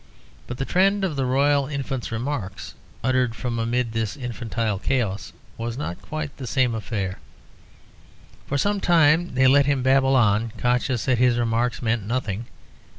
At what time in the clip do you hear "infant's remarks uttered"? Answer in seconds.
1.67-3.35